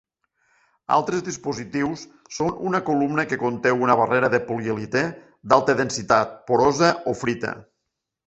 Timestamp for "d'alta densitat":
5.51-6.35